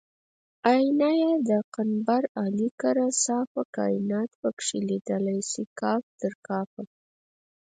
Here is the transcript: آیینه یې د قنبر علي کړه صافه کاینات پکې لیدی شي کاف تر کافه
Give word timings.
آیینه 0.69 1.09
یې 1.21 1.31
د 1.49 1.51
قنبر 1.75 2.23
علي 2.41 2.69
کړه 2.81 3.05
صافه 3.25 3.63
کاینات 3.77 4.31
پکې 4.41 4.77
لیدی 4.87 5.39
شي 5.51 5.63
کاف 5.79 6.03
تر 6.21 6.33
کافه 6.47 6.83